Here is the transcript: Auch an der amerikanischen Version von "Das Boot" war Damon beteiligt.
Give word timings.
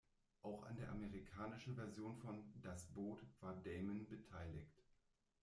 Auch 0.41 0.63
an 0.65 0.75
der 0.77 0.89
amerikanischen 0.89 1.75
Version 1.75 2.17
von 2.17 2.43
"Das 2.63 2.87
Boot" 2.87 3.23
war 3.39 3.55
Damon 3.63 4.07
beteiligt. 4.09 4.81